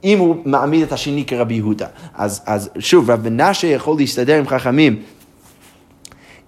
[0.04, 1.86] אם הוא מעמיד את השני כרבי יהודה.
[2.14, 5.02] אז, אז שוב, רב מנשה יכול להסתדר עם חכמים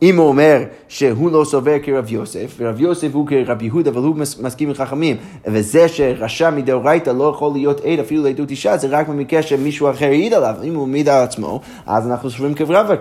[0.03, 4.17] אם הוא אומר שהוא לא סובר כרב יוסף, ורב יוסף הוא כרב יהודה, אבל הוא
[4.17, 9.09] מסכים עם חכמים, וזה שרשע מדאורייתא לא יכול להיות עד אפילו לעדות אישה, זה רק
[9.09, 10.55] במקרה שמישהו אחר העיד עליו.
[10.65, 12.95] אם הוא מעיד על עצמו, אז אנחנו סוברים כברבה,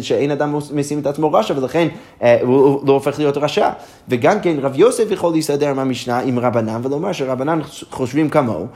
[0.00, 1.88] שאין אדם משים את עצמו רשע, ולכן
[2.22, 3.70] אה, הוא לא הופך להיות רשע.
[4.08, 8.66] וגם כן, רב יוסף יכול להסתדר מהמשנה עם רבנן, ולומר שרבנן חושבים כמוהו.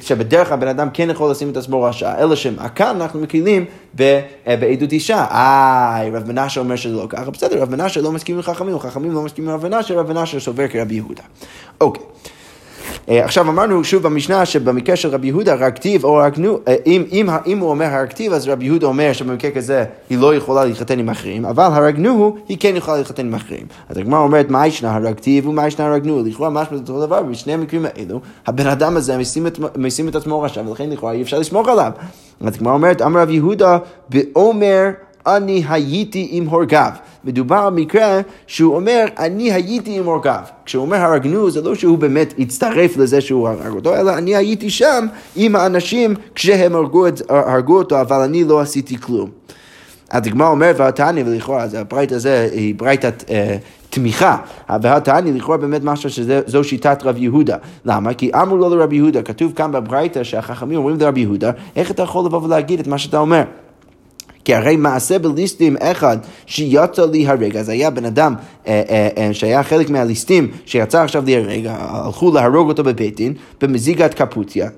[0.00, 3.64] שבדרך כלל בן אדם כן יכול לשים את עצמו רשע, אלא שמה כאן אנחנו מקילים
[4.00, 5.24] אה, בעדות אישה.
[5.30, 9.12] אה, רב מנשה אומר שזה לא ככה, בסדר, רב מנשה לא מסכים עם חכמים, חכמים
[9.12, 11.22] לא מסכימים עם רב מנשה, רב מנשה סובר כרבי יהודה.
[11.80, 12.02] אוקיי.
[13.08, 17.28] אה, עכשיו אמרנו שוב במשנה שבמקרה של רבי יהודה הרכתיב או הרגנו, אה, אם, אם,
[17.46, 21.08] אם הוא אומר הרכתיב אז רבי יהודה אומר שבמקרה כזה היא לא יכולה להתחתן עם
[21.08, 23.66] אחרים, אבל הרגנו היא כן יכולה להתחתן עם אחרים.
[23.88, 27.52] אז הגמרא אומרת מה ישנה הרכתיב ומה ישנה הרגנו, לכאורה משמע זה אותו דבר, ובשני
[27.52, 29.58] המקרים האלו הבן אדם הזה משים את,
[30.08, 31.90] את עצמו רשע ולכן לכאורה אי אפשר לסמוך עליו.
[32.40, 34.90] אז הגמרא אומרת אמר רבי יהודה בעומר
[35.26, 36.90] אני הייתי עם הורגיו.
[37.24, 40.40] מדובר על מקרה שהוא אומר, אני הייתי עם הורגיו.
[40.64, 44.70] כשהוא אומר הרגנו, זה לא שהוא באמת הצטרף לזה שהוא הרג אותו, אלא אני הייתי
[44.70, 49.30] שם עם האנשים כשהם הרגו, את, הרגו אותו, אבל אני לא עשיתי כלום.
[50.10, 53.56] הדגמר אומרת, והתניא, ולכאורה, אז הברית הזה היא בריתת אה,
[53.90, 54.36] תמיכה,
[54.82, 57.56] והתניא לכאורה באמת משהו שזו שיטת רב יהודה.
[57.84, 58.14] למה?
[58.14, 62.26] כי אמרו לו לרב יהודה, כתוב כאן בברייתא שהחכמים אומרים לרב יהודה, איך אתה יכול
[62.26, 63.42] לבוא ולהגיד את מה שאתה אומר?
[64.46, 68.34] כי הרי מעשה בליסטים אחד שיצא להרג, אז היה בן אדם
[68.66, 74.14] אה, אה, אה, שהיה חלק מהליסטים שיצא עכשיו להרג, הלכו להרוג אותו בבית דין, במזיגת
[74.14, 74.68] קפוטיה,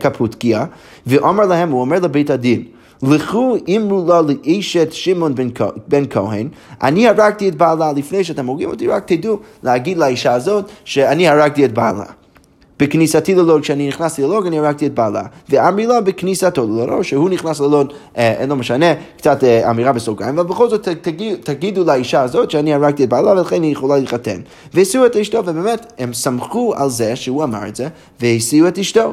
[0.00, 0.64] קפוטקיה,
[1.06, 2.64] ואמר להם, הוא אומר לבית הדין,
[3.02, 5.48] לכו אמרו לה לאשת שמעון בן,
[5.88, 6.48] בן כהן,
[6.82, 11.64] אני הרגתי את בעלה לפני שאתם הורגים אותי, רק תדעו להגיד לאישה הזאת שאני הרגתי
[11.64, 12.19] את בעלה.
[12.80, 15.22] בכניסתי ללוד, כשאני נכנסתי ללוד, אני הרגתי את בעלה.
[15.48, 20.48] ואמרי לה בכניסתו ללוד, שהוא נכנס ללוד, אה, לא משנה, קצת אה, אמירה בסוגריים, אבל
[20.48, 24.40] בכל זאת תגיד, תגידו לאישה הזאת שאני הרגתי את בעלה ולכן היא יכולה להתחתן.
[24.74, 27.88] והסיעו את אשתו, ובאמת, הם סמכו על זה שהוא אמר את זה,
[28.20, 29.12] והסיעו את אשתו.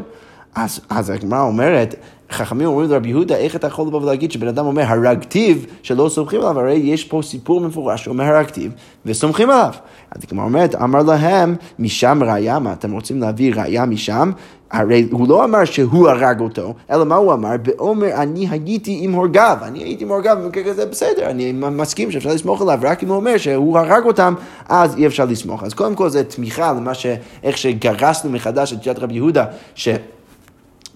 [0.58, 1.96] אז, אז הגמרא אומרת,
[2.32, 6.42] חכמים אומרים לרבי יהודה, איך אתה יכול לבוא ולהגיד שבן אדם אומר הרגתיו, שלא סומכים
[6.42, 8.72] עליו, הרי יש פה סיפור מפורש שאומר הרגתיו,
[9.06, 9.74] וסומכים עליו.
[10.12, 14.32] אז כמו אומרת, אמר להם, משם ראיה, מה אתם רוצים להביא ראיה משם?
[14.72, 17.56] הרי הוא לא אמר שהוא הרג אותו, אלא מה הוא אמר?
[17.64, 22.30] באומר אני הייתי עם הורגיו, אני הייתי עם הורגיו, במקרה כזה בסדר, אני מסכים שאפשר
[22.30, 24.34] לסמוך עליו, רק אם הוא אומר שהוא הרג אותם,
[24.70, 25.64] אז אי אפשר לסמוך.
[25.64, 27.06] אז קודם כל זה תמיכה למה ש...
[27.44, 29.90] איך שגרסנו מחדש את שיטת רבי יהודה, ש...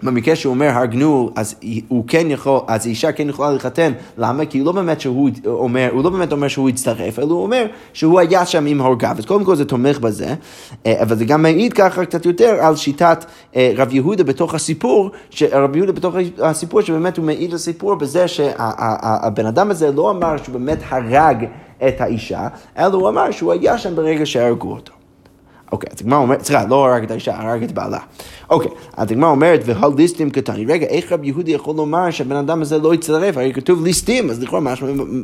[0.03, 1.55] במקרה שהוא אומר הרגנו, אז
[1.87, 4.45] הוא כן יכול, אז אישה כן יכולה להתחתן, למה?
[4.45, 7.65] כי הוא לא באמת שהוא אומר, הוא לא באמת אומר שהוא הצטרף, אלא הוא אומר
[7.93, 10.33] שהוא היה שם עם הורגיו, אז קודם כל זה תומך בזה,
[10.85, 15.11] אה, אבל זה גם מעיד ככה קצת יותר על שיטת אה, רב יהודה בתוך הסיפור,
[15.51, 20.53] רב יהודה בתוך הסיפור, שבאמת הוא מעיד לסיפור בזה שהבן אדם הזה לא אמר שהוא
[20.53, 21.45] באמת הרג
[21.87, 25.00] את האישה, אלא הוא אמר שהוא היה שם ברגע שהרגו אותו.
[25.71, 27.99] אוקיי, אז הגמרא אומרת, סליחה, לא הרג את האישה, הרג את בעלה.
[28.49, 30.65] אוקיי, אז הגמרא אומרת, והליסטים קטני.
[30.65, 33.37] רגע, איך רב יהודי יכול לומר שהבן אדם הזה לא יצטרף?
[33.37, 34.61] הרי כתוב ליסטים, אז לכאורה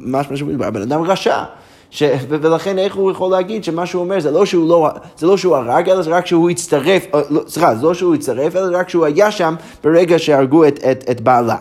[0.06, 1.44] משמע שמדובר בן אדם רשע.
[1.90, 2.04] ש...
[2.30, 5.56] ולכן איך הוא יכול להגיד שמה שהוא אומר זה לא שהוא, לא, זה לא שהוא
[5.56, 8.90] הרג, אלא זה רק שהוא הצטרף, אה, לא, סליחה, זה לא שהוא הצטרף, אלא רק
[8.90, 11.58] שהוא היה שם ברגע שהרגו את, את, את בעלה.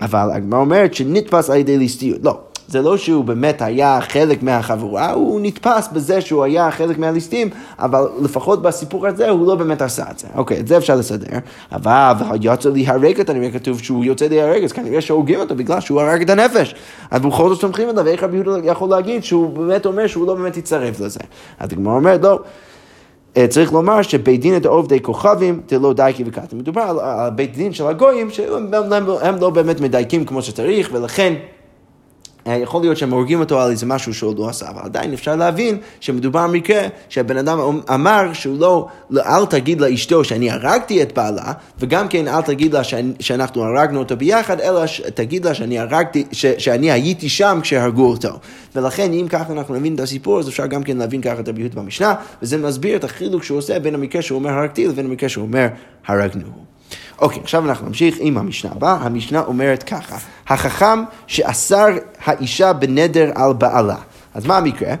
[0.00, 2.18] אבל הגמרא אומרת שנתפס על ידי ליסטיות.
[2.22, 2.38] לא,
[2.72, 8.06] זה לא שהוא באמת היה חלק מהחבורה, הוא נתפס בזה שהוא היה חלק מהליסטים, אבל
[8.22, 10.26] לפחות בסיפור הזה הוא לא באמת עשה את זה.
[10.34, 11.26] אוקיי, את זה אפשר לסדר.
[11.72, 16.00] אבל יוצא להיהרג את הנראה כתוב שהוא יוצא להיהרג, אז כנראה שהורגים אותו בגלל שהוא
[16.00, 16.74] הרג את הנפש.
[17.10, 20.34] אז בכל זאת סומכים עליו, איך רבי יהודה יכול להגיד שהוא באמת אומר שהוא לא
[20.34, 21.20] באמת יצטרף לזה.
[21.58, 22.38] אז הגמרא אומרת, לא.
[23.36, 26.56] אה, צריך לומר שבית דין את עובדי כוכבים דלא דייקי וקטן.
[26.56, 31.34] מדובר על בית דין של הגויים שהם לא באמת מדייקים כמו שצריך ולכן
[32.46, 35.78] יכול להיות שהם הורגים אותו על איזה משהו שהוא לא עשה, אבל עדיין אפשר להבין
[36.00, 41.52] שמדובר במקרה שהבן אדם אמר שהוא לא, לא, אל תגיד לאשתו שאני הרגתי את בעלה,
[41.78, 42.82] וגם כן אל תגיד לה
[43.20, 48.30] שאנחנו הרגנו אותו ביחד, אלא תגיד לה שאני הרגתי, ש, שאני הייתי שם כשהרגו אותו.
[48.76, 51.74] ולכן אם ככה אנחנו נבין את הסיפור, אז אפשר גם כן להבין ככה את הביוט
[51.74, 55.44] במשנה, וזה מסביר את החילוק שהוא עושה בין המקרה שהוא אומר הרגתי לבין המקרה שהוא
[55.44, 55.68] אומר
[56.06, 56.71] הרגנו.
[57.18, 58.94] אוקיי, עכשיו אנחנו נמשיך עם המשנה הבאה.
[58.94, 60.16] המשנה אומרת ככה,
[60.48, 61.86] החכם שאסר
[62.24, 63.96] האישה בנדר על בעלה.
[64.34, 64.94] אז מה המקרה?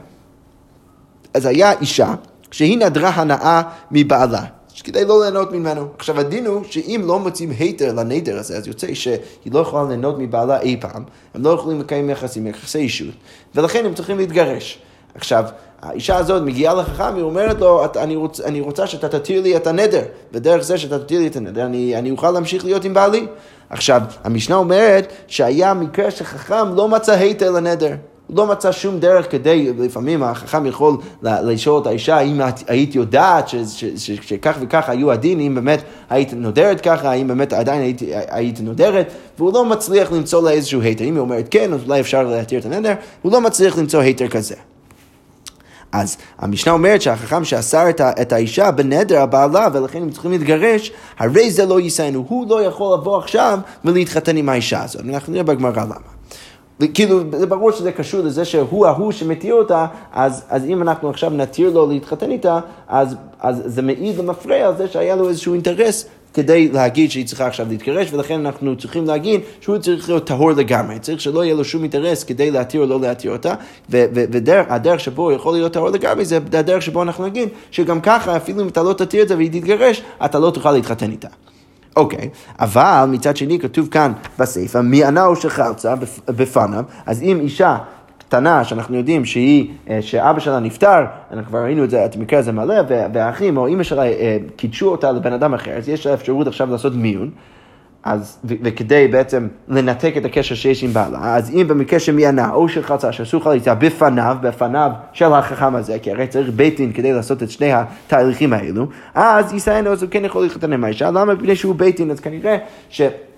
[1.34, 2.14] אז היה אישה
[2.50, 4.44] שהיא נדרה הנאה מבעלה.
[4.84, 5.88] כדי לא ליהנות ממנו.
[5.98, 9.18] עכשיו הדין הוא שאם לא מוצאים היתר לנדר הזה, אז יוצא שהיא
[9.52, 13.14] לא יכולה ליהנות מבעלה אי פעם, הם לא יכולים לקיים יחסים, יחסי אישות,
[13.54, 14.78] ולכן הם צריכים להתגרש.
[15.14, 15.44] עכשיו,
[15.82, 19.66] האישה הזאת מגיעה לחכם, היא אומרת לו, אני, רוצ, אני רוצה שאתה תתיר לי את
[19.66, 23.26] הנדר, ודרך זה שאתה תתיר לי את הנדר, אני, אני אוכל להמשיך להיות עם בעלי.
[23.70, 27.94] עכשיו, המשנה אומרת שהיה מקרה שחכם לא מצא היתר לנדר.
[28.30, 33.50] לא מצא שום דרך כדי, לפעמים החכם יכול לשאול את האישה, האם היית יודעת
[33.96, 39.12] שכך וכך היו הדין, אם באמת היית נודרת ככה, האם באמת עדיין היית, היית נודרת,
[39.38, 41.04] והוא לא מצליח למצוא לה איזשהו היתר.
[41.04, 44.28] אם היא אומרת כן, אז אולי אפשר להתיר את הנדר, הוא לא מצליח למצוא היתר
[44.28, 44.54] כזה.
[45.92, 51.50] אז המשנה אומרת שהחכם שאסר את, את האישה בנדר הבעלה ולכן הם צריכים להתגרש, הרי
[51.50, 55.02] זה לא יישאנו, הוא לא יכול לבוא עכשיו ולהתחתן עם האישה הזאת.
[55.08, 56.12] אנחנו נראה בגמרא למה.
[56.80, 61.30] וכאילו, זה ברור שזה קשור לזה שהוא ההוא שמתיר אותה, אז, אז אם אנחנו עכשיו
[61.30, 66.08] נתיר לו להתחתן איתה, אז, אז זה מעיד ומפריע על זה שהיה לו איזשהו אינטרס
[66.34, 70.98] כדי להגיד שהיא צריכה עכשיו להתגרש, ולכן אנחנו צריכים להגיד שהוא צריך להיות טהור לגמרי,
[70.98, 73.54] צריך שלא יהיה לו שום אינטרס כדי להתיר או לא להתיר אותה,
[73.88, 78.62] והדרך שבו הוא יכול להיות טהור לגמרי זה הדרך שבו אנחנו נגיד שגם ככה, אפילו
[78.62, 81.28] אם אתה לא תתיר את זה והיא תתגרש, אתה לא תוכל להתחתן איתה.
[81.96, 82.62] אוקיי, okay.
[82.62, 85.94] אבל מצד שני כתוב כאן בסיפא, מי ענה או שחרצה
[86.26, 87.78] בפניו, אז אם אישה
[88.32, 92.38] קטנה שאנחנו יודעים שהיא, אה, שאבא שלה נפטר, אנחנו כבר ראינו את זה, את המקרה
[92.38, 92.74] הזה מלא,
[93.12, 96.70] והאחים או אימא שלה אה, קידשו אותה לבן אדם אחר, אז יש לה אפשרות עכשיו
[96.70, 97.30] לעשות מיון.
[98.04, 102.82] אז, וכדי בעצם לנתק את הקשר שיש עם בעלה, אז אם במקרה שמיינה או של
[102.82, 107.42] חצה שעשו חליצה בפניו, בפניו של החכם הזה, כי הרי צריך בית דין כדי לעשות
[107.42, 111.34] את שני התהליכים האלו, אז יסיינו, אז הוא כן יכול להתחתן עם האישה, למה?
[111.34, 112.56] מפני שהוא בית דין, אז כנראה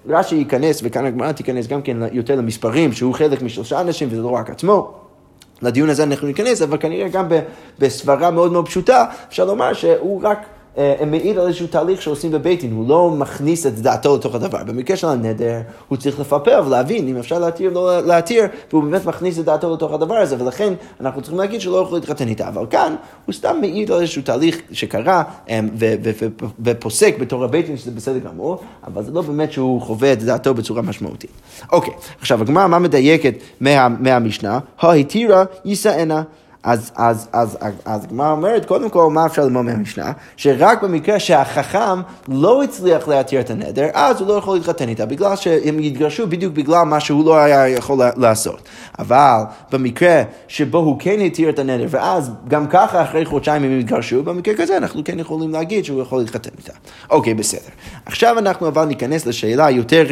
[0.08, 4.30] שרש"י ייכנס, וכאן הגמרא תיכנס גם כן יותר למספרים, שהוא חלק משלושה אנשים וזה לא
[4.30, 4.92] רק עצמו.
[5.62, 7.26] לדיון הזה אנחנו ניכנס, אבל כנראה גם
[7.78, 10.46] בסברה מאוד מאוד פשוטה, אפשר לומר שהוא רק
[11.06, 14.64] מעיד על איזשהו תהליך שעושים בבית דין, הוא לא מכניס את דעתו לתוך הדבר.
[14.64, 19.04] במקרה של הנדר, הוא צריך לפפר ולהבין אם אפשר להתיר או לא להתיר, והוא באמת
[19.04, 22.48] מכניס את דעתו לתוך הדבר הזה, ולכן אנחנו צריכים להגיד שלא יכול להתחתן איתה.
[22.48, 22.94] אבל כאן
[23.26, 25.60] הוא סתם מעיד על איזשהו תהליך שקרה, אה,
[26.60, 30.54] ופוסק בתור הבית דין שזה בסדר גמור, אבל זה לא באמת שהוא חווה את דעתו
[30.54, 31.30] בצורה משמעותית.
[31.72, 34.58] אוקיי, עכשיו הגמרא מה מדייקת מה, מהמשנה?
[34.80, 36.22] ההתירה יישאנה.
[36.64, 40.12] אז, אז, אז, אז הגמרא אומרת, קודם כל, מה אפשר ללמוד מהמשנה?
[40.36, 45.36] שרק במקרה שהחכם לא הצליח להתיר את הנדר, אז הוא לא יכול להתחתן איתה, בגלל
[45.36, 48.62] שהם יתגרשו בדיוק בגלל מה שהוא לא היה יכול לעשות.
[48.98, 49.38] אבל
[49.72, 54.54] במקרה שבו הוא כן התיר את הנדר, ואז גם ככה אחרי חודשיים הם יתגרשו, במקרה
[54.54, 56.72] כזה אנחנו כן יכולים להגיד שהוא יכול להתחתן איתה.
[57.10, 57.70] אוקיי, בסדר.
[58.06, 60.06] עכשיו אנחנו אבל ניכנס לשאלה יותר,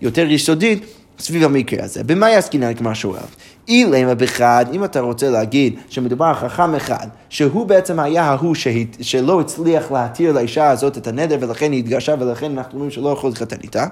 [0.00, 0.84] יותר יסודית.
[1.18, 2.04] סביב המקרה הזה.
[2.04, 3.20] במה יעסקינן כמו שואל?
[3.68, 8.96] אילמה בחד, אם אתה רוצה להגיד שמדובר על חכם אחד, שהוא בעצם היה ההוא שהת...
[9.00, 13.30] שלא הצליח להתיר לאישה הזאת את הנדר ולכן היא התגרשה ולכן אנחנו אומרים שלא יכול
[13.30, 13.86] להתחתן איתה.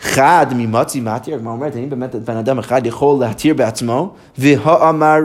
[0.00, 4.14] חד ממוצי מתיר, הגמרא אומרת, האם באמת בן אדם אחד יכול להתיר בעצמו?
[4.38, 5.20] והאמר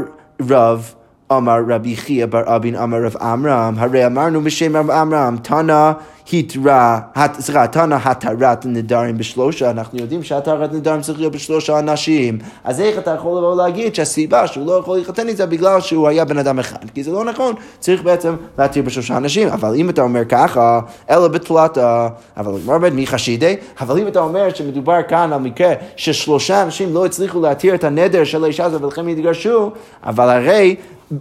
[0.50, 0.94] רב
[1.38, 5.92] אמר רבי חייא בר אבין אמר רב עמרם, הרי אמרנו בשם רב עמרם, תנא
[6.34, 7.00] התרה,
[7.40, 12.98] סליחה, תנא התרת נדרים בשלושה, אנחנו יודעים שהתרת נדרים צריך להיות בשלושה אנשים, אז איך
[12.98, 16.60] אתה יכול לבוא להגיד שהסיבה שהוא לא יכול להתחתן איתה בגלל שהוא היה בן אדם
[16.60, 16.90] אחד?
[16.94, 21.28] כי זה לא נכון, צריך בעצם להתיר בשלושה אנשים, אבל אם אתה אומר ככה, אלא
[21.28, 23.56] בתלתה, אבל מה אומר מי חשידי?
[23.82, 28.24] אבל אם אתה אומר שמדובר כאן על מקרה ששלושה אנשים לא הצליחו להתיר את הנדר
[28.24, 29.72] של האישה הזו ולכן יתגרשו,
[30.04, 30.76] אבל הרי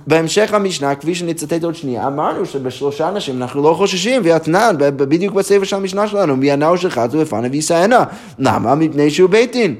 [0.07, 5.65] בהמשך המשנה, כפי שנצטט עוד שנייה, אמרנו שבשלושה אנשים אנחנו לא חוששים, ואתנן, בדיוק בספר
[5.65, 8.05] של המשנה שלנו, מי הנאו שלך זה לפניו וישאנה.
[8.39, 8.75] למה?
[8.75, 9.75] מפני שהוא בית דין.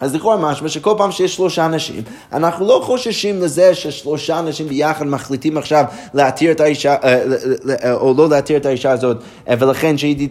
[0.00, 5.06] אז לכאורה משמע שכל פעם שיש שלושה אנשים, אנחנו לא חוששים לזה ששלושה אנשים ביחד
[5.06, 7.22] מחליטים עכשיו להתיר את האישה, אה,
[7.84, 9.16] אה, או לא להתיר את האישה הזאת,
[9.48, 10.28] אה, ולכן שהיא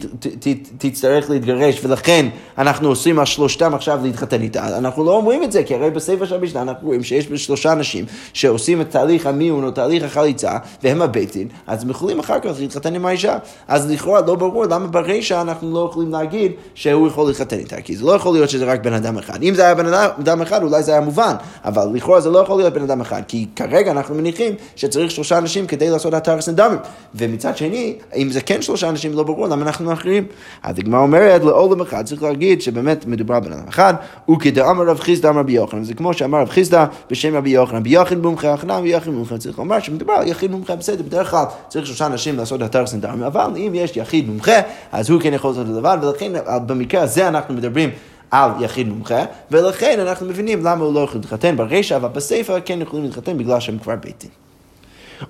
[0.78, 2.26] תצטרך להתגרש, ולכן
[2.58, 4.78] אנחנו עושים על שלושתם עכשיו להתחתן איתה.
[4.78, 8.04] אנחנו לא אומרים את זה, כי הרי בספר של המשנה אנחנו רואים שיש שלושה אנשים
[8.32, 10.52] שעושים את תהליך המיון או תהליך החליצה,
[10.82, 13.38] והם הבית דין, אז הם יכולים אחר כך להתחתן עם האישה.
[13.68, 17.96] אז לכאורה לא ברור למה ברישה אנחנו לא יכולים להגיד שהוא יכול להתחתן איתה, כי
[17.96, 19.42] זה לא יכול להיות שזה רק בן אדם אחד.
[19.42, 22.58] אם זה היה בן אדם אחד, אולי זה היה מובן, אבל לכאורה זה לא יכול
[22.58, 26.78] להיות בן אדם אחד, כי כרגע אנחנו מניחים שצריך שלושה אנשים כדי לעשות אתר סנדמים.
[27.14, 30.26] ומצד שני, אם זה כן שלושה אנשים, לא ברור למה אנחנו אחרים.
[30.62, 33.94] אז הגמרא אומרת, לעולם אחד צריך להגיד שבאמת מדובר בן אדם אחד,
[34.30, 37.90] וכדאמר רב חיסדא אמר רבי יוחנן, זה כמו שאמר רב חיסדא בשם רבי יוחנן, רבי
[37.90, 41.86] יוחנן מומחה, אחנם ויוחנן מומחה, צריך לומר שמדובר על יחיד מומחה, בסדר, בדרך כלל צריך
[41.86, 44.60] שלושה אנשים לעשות אתר סנדמים, אבל אם יש יחיד מומחה,
[44.92, 46.32] אז הוא כן יכול לעשות את הדבר, ולכן
[46.66, 47.90] במקרה הזה אנחנו מדברים
[48.30, 52.82] על יחיד מומחה, ולכן אנחנו מבינים למה הוא לא יכול להתחתן ברישא, אבל בספר כן
[52.82, 54.30] יכולים להתחתן בגלל שהם כבר בית דין.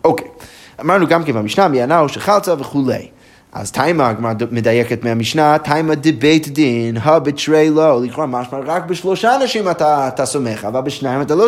[0.05, 0.29] אוקיי,
[0.81, 3.09] אמרנו גם כן במשנה, מיענה או שחלצה וכולי.
[3.53, 9.71] אז תימה, הגמרא מדייקת מהמשנה, תימה דבית דין, הבתרי לו, לכאורה משמע רק בשלושה אנשים
[9.71, 11.47] אתה, אתה סומך, אבל בשניים אתה לא,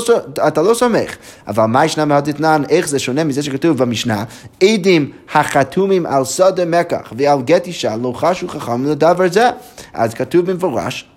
[0.49, 1.17] אתה לא סומך.
[1.49, 4.25] אבל מה ישנה מהדתנן, איך זה שונה מזה שכתוב במשנה,
[4.63, 9.51] עדים החתומים על שדה מקח ועל גט אישה לא חשו חכם לדבר זה.
[9.95, 11.09] אז כתוב במפורש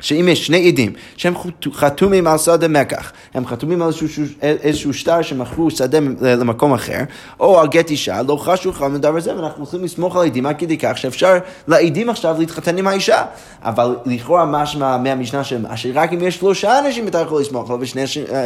[0.00, 1.34] שאם יש שני עדים שהם
[1.72, 7.00] חתומים על שדה מקח, הם חתומים על איזשהו, איזשהו שטר שמכרו שדה למקום אחר,
[7.40, 10.58] או על גט אישה, לא חשו חם לדבר זה, ואנחנו יכולים לסמוך על עדים עד
[10.58, 13.22] כדי כך שאפשר לעדים עכשיו להתחתן עם האישה.
[13.62, 17.84] אבל לכאורה משמע מהמשנה של שרק אם יש שלושה אנשים אתה יכול לסמוך, אבל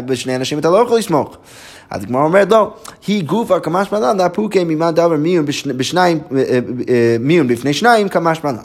[0.07, 1.37] בשני אנשים אתה לא יכול לסמוך.
[1.91, 2.73] אז הגמרא אומרת לא,
[3.07, 5.45] היא גופה כמשמע לן, לאפוקי ממה דבר מיון
[5.77, 6.59] בשניים, אה, אה,
[6.89, 8.59] אה, מיון בפני שניים כמשמע לן.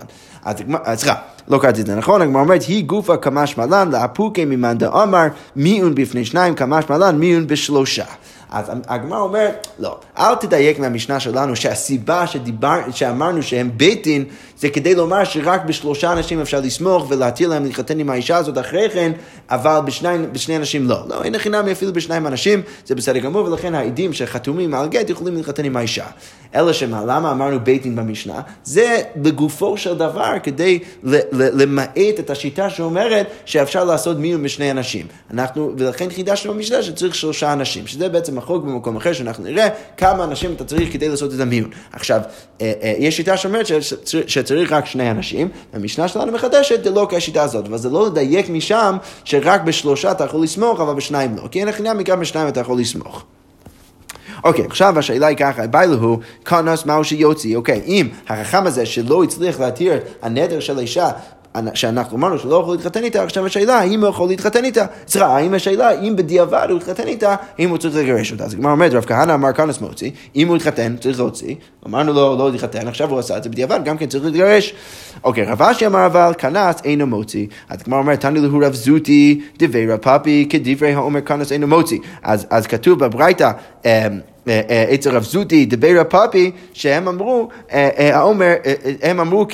[0.43, 0.55] אז
[0.99, 1.34] סליחה.
[1.47, 5.95] לא קראתי את זה נכון, הגמרא אומרת, היא גופה כמשמע לן, לאפוקי ממאן דאמר, מיון
[5.95, 8.05] בפני שניים כמשמע לן, מיון בשלושה.
[8.51, 14.25] אז הגמרא אומרת, לא, אל תדייק מהמשנה שלנו שהסיבה שדיבר, שאמרנו שהם בית דין
[14.57, 18.89] זה כדי לומר שרק בשלושה אנשים אפשר לסמוך ולהטיל להם להתחתן עם האישה הזאת אחרי
[18.89, 19.11] כן,
[19.49, 20.99] אבל בשני, בשני אנשים לא.
[21.07, 25.35] לא, אין חינמי אפילו בשניים אנשים, זה בסדר גמור, ולכן העדים שחתומים על גט יכולים
[25.35, 26.05] להתחתן עם האישה.
[26.55, 28.41] אלא שמה, למה אמרנו בית דין במשנה?
[28.63, 30.79] זה לגופו של דבר כדי
[31.31, 35.07] למעט את השיטה שאומרת שאפשר לעשות מיון בשני אנשים.
[35.31, 40.23] אנחנו, ולכן חידשנו במשנה שצריך שלושה אנשים, שזה בעצם החוק במקום אחר, שאנחנו נראה כמה
[40.23, 41.69] אנשים אתה צריך כדי לעשות את המיון.
[41.93, 42.21] עכשיו,
[42.61, 43.65] אה, אה, יש שיטה שאומרת
[44.27, 48.49] שצריך רק שני אנשים, המשנה שלנו מחדשת זה לא כשיטה הזאת, אבל זה לא לדייק
[48.49, 51.47] משם שרק בשלושה אתה יכול לסמוך, אבל בשניים לא.
[51.51, 53.25] כי אין עניין מכאן בשניים אתה יכול לסמוך.
[54.43, 59.23] אוקיי, עכשיו השאלה היא ככה, ביי להו, כנס מהו שיוציא, אוקיי, אם החכם הזה שלא
[59.23, 61.09] הצליח להתיר הנדר של האישה
[61.73, 65.53] שאנחנו אמרנו שלא יכול להתחתן איתה, עכשיו השאלה האם הוא יכול להתחתן איתה, סליחה, האם
[65.53, 68.43] השאלה אם בדיעבד הוא התחתן איתה, אם הוא צריך לגרש אותה.
[68.43, 71.55] אז הגמרא אומרת, רב כהנא אמר כנס מוציא, אם הוא התחתן צריך להוציא,
[71.87, 74.73] אמרנו לו לא להתחתן, עכשיו הוא עשה את זה בדיעבד, גם כן צריך להתגרש.
[75.23, 79.41] אוקיי, רב אשי אמר אבל כנס אינו מוציא, אז הגמרא אומרת, תני להו רב זוטי,
[79.59, 81.99] דברי רב פאפי, כדברי האומר כנס אינו מוציא.
[82.23, 83.51] אז כתוב בברייתא,
[84.47, 88.53] אה, אה, אצל רב זוטי, דבר הפאפי, שהם אמרו, אה, האומר,
[89.01, 89.47] הם אמרו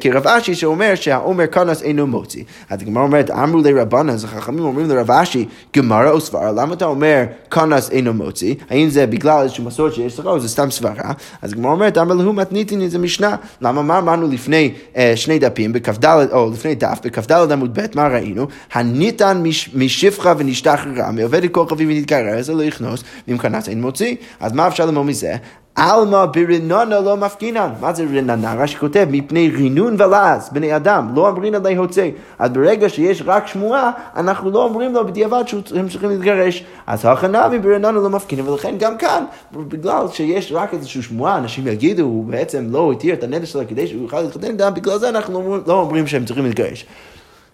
[0.00, 2.44] כרב אשי שאומר שהעומר כנס אינו מוציא.
[2.70, 5.46] אז הגמרא אומרת, אמרו לרבנן, אז החכמים אומרים לרב אשי,
[5.76, 8.54] גמרא או סברה, למה אתה אומר כנס אינו מוציא?
[8.70, 11.12] האם זה בגלל איזושהי מסורת שיש לך או זה סתם סברה?
[11.42, 13.36] אז הגמרא אומרת, אמר להו מתניתין, זה משנה.
[13.60, 14.72] למה מה אמרנו לפני
[15.14, 18.46] שני דפים, בכ"ד, או לפני דף, בכ"ד עמוד ב', מה ראינו?
[18.72, 19.42] הניתן
[19.74, 24.03] משפחה ונשתחררה, מעובד כל חביב ונתקרר, זה לא יכנוס, ואם כנס אין מוציא.
[24.04, 25.36] מוציא, אז מה אפשר ללמוד מזה?
[25.74, 27.70] עלמא ברננה לא מפגינן.
[27.80, 28.54] מה זה רננה?
[28.54, 32.08] רש"י כותב, מפני רינון ולעז, בני אדם, לא אמרינן להוצא.
[32.38, 36.64] אז ברגע שיש רק שמועה, אנחנו לא אומרים לו בדיעבד שהם צריכים להתגרש.
[36.86, 42.02] אז הכנה מברננה לא מפגינן, ולכן גם כאן, בגלל שיש רק איזושהי שמועה, אנשים יגידו,
[42.02, 45.58] הוא בעצם לא התיר את הנדל שלו כדי שהוא יוכל להתחתן איתם, בגלל זה אנחנו
[45.66, 46.86] לא אומרים שהם צריכים להתגרש.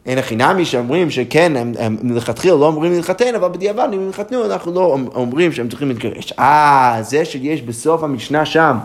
[0.06, 4.44] אין הכי נמי שאומרים שכן, הם, מלכתחילה לא אמורים להתחתן, אבל בדיעבד אם הם יתחתנו,
[4.44, 6.32] אנחנו לא אומרים שהם צריכים להתגרש.
[6.38, 8.76] אה, זה שיש בסוף המשנה שם,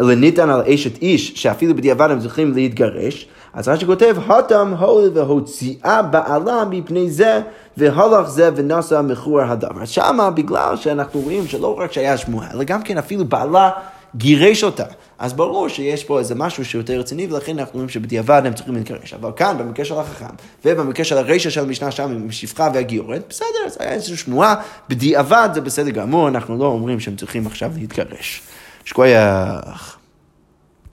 [0.00, 6.02] לניתן על אשת איש, שאפילו בדיעבד הם צריכים להתגרש, אז רש"י כותב, הותם הול והוציאה
[6.02, 7.40] בעלה מפני זה,
[7.76, 9.84] והלך זה ונשא מכור הדבר.
[9.84, 13.70] שמה בגלל שאנחנו רואים שלא רק שהיה שמועה, אלא גם כן אפילו בעלה
[14.16, 14.84] גירש אותה.
[15.18, 19.14] אז ברור שיש פה איזה משהו שיותר רציני, ולכן אנחנו רואים שבדיעבד הם צריכים להתגרש.
[19.14, 23.68] אבל כאן, במקרה של החכם, ובמקרה של הרשע של המשנה שם עם שפחה והגיורת, בסדר,
[23.68, 24.54] זה היה איזושהי שמועה,
[24.88, 28.42] בדיעבד זה בסדר גמור, אנחנו לא אומרים שהם צריכים עכשיו להתגרש.
[28.84, 30.03] שכוייח.